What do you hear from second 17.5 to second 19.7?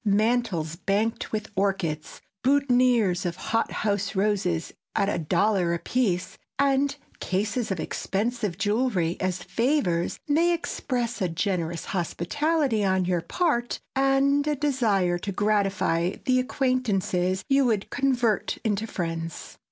would convert into friends.